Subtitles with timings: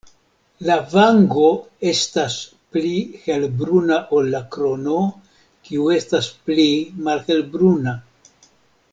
[0.67, 1.49] La vango
[1.89, 2.37] estas
[2.77, 2.93] pli
[3.25, 4.95] helbruna ol la krono
[5.69, 6.67] kiu estas pli
[7.09, 7.95] malhelbruna.